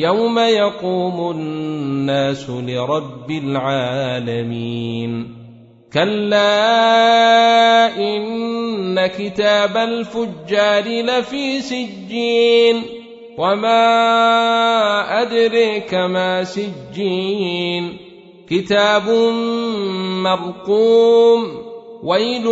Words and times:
يوم 0.00 0.38
يقوم 0.38 1.30
الناس 1.30 2.50
لرب 2.50 3.30
العالمين. 3.30 5.26
كلا 5.92 6.46
إن 7.96 9.06
كتاب 9.06 9.76
الفجار 9.76 10.84
لفي 10.84 11.60
سجين. 11.60 12.82
وما 13.38 15.22
أدريك 15.22 15.94
ما 15.94 16.44
سجين. 16.44 17.96
كتاب 18.50 19.10
مرقوم. 20.24 21.48
ويل 22.02 22.46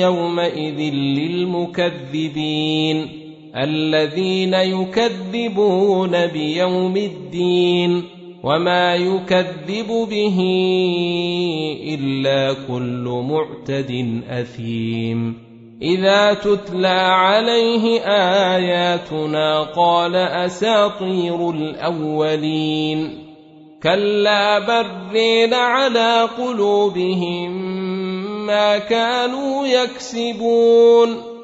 يومئذ 0.00 0.94
للمكذبين. 0.94 3.17
الذين 3.56 4.54
يكذبون 4.54 6.26
بيوم 6.26 6.96
الدين 6.96 8.02
وما 8.44 8.94
يكذب 8.94 10.08
به 10.10 10.38
إلا 11.84 12.52
كل 12.68 13.24
معتد 13.30 14.22
أثيم. 14.30 15.48
إذا 15.82 16.34
تتلى 16.34 16.88
عليه 16.88 18.00
آياتنا 18.56 19.62
قال 19.62 20.16
أساطير 20.16 21.50
الأولين. 21.50 23.28
كلا 23.82 24.58
برين 24.58 25.54
على 25.54 26.28
قلوبهم 26.38 27.52
ما 28.46 28.78
كانوا 28.78 29.66
يكسبون. 29.66 31.37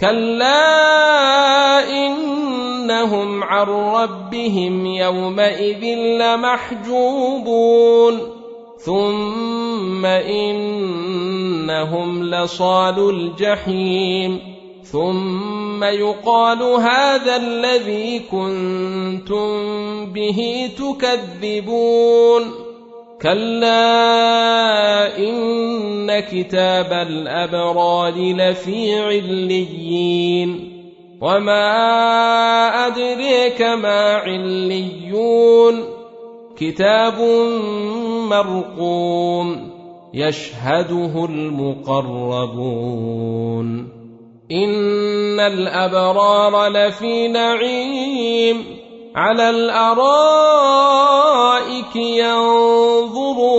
كلا 0.00 1.90
انهم 1.90 3.44
عن 3.44 3.66
ربهم 3.66 4.86
يومئذ 4.86 5.84
لمحجوبون 6.20 8.18
ثم 8.78 10.06
انهم 10.06 12.24
لصال 12.24 13.10
الجحيم 13.10 14.40
ثم 14.82 15.84
يقال 15.84 16.62
هذا 16.62 17.36
الذي 17.36 18.18
كنتم 18.18 19.48
به 20.12 20.70
تكذبون 20.78 22.42
كلا 23.22 25.18
ان 26.08 26.20
كتاب 26.20 26.92
الابرار 26.92 28.14
لفي 28.14 29.00
عليين 29.00 30.72
وما 31.20 31.66
ادريك 32.86 33.62
ما 33.62 34.14
عليون 34.14 35.84
كتاب 36.56 37.20
مرقوم 38.28 39.70
يشهده 40.14 41.24
المقربون 41.24 42.78
ان 44.52 45.40
الابرار 45.40 46.68
لفي 46.68 47.28
نعيم 47.28 48.64
على 49.16 49.50
الارائك 49.50 50.88
ينظرون 51.96 53.58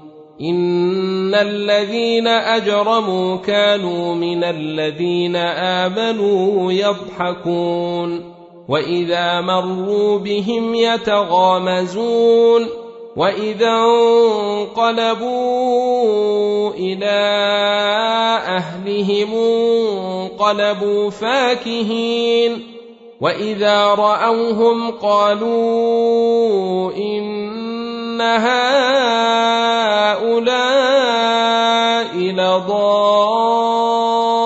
ان 0.41 1.35
الذين 1.35 2.27
اجرموا 2.27 3.35
كانوا 3.35 4.15
من 4.15 4.43
الذين 4.43 5.35
امنوا 5.35 6.71
يضحكون 6.71 8.31
واذا 8.69 9.41
مروا 9.41 10.17
بهم 10.17 10.75
يتغامزون 10.75 12.67
واذا 13.15 13.73
انقلبوا 14.79 15.41
إلى 16.73 17.19
اهلهم 18.47 19.33
انقلبوا 19.33 21.09
فاكهين 21.09 22.63
واذا 23.21 23.85
راوهم 23.85 24.91
قالوا 24.91 25.51
ان 26.91 28.21
هؤلاء 28.21 29.00
لضالون 32.61 34.41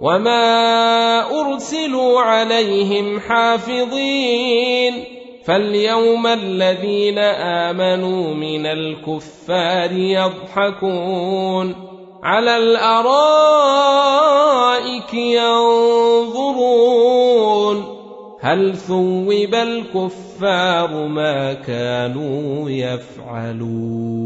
وما 0.00 1.40
أرسلوا 1.40 2.20
عليهم 2.20 3.20
حافظين 3.20 5.04
فاليوم 5.44 6.26
الذين 6.26 7.18
آمنوا 7.18 8.34
من 8.34 8.66
الكفار 8.66 9.92
يضحكون 9.92 11.74
على 12.22 12.56
الأرائك 12.56 13.16
ينظرون 15.14 16.76
هل 18.40 18.76
ثوب 18.76 19.54
الكفار 19.54 21.06
ما 21.06 21.52
كانوا 21.52 22.70
يفعلون 22.70 24.16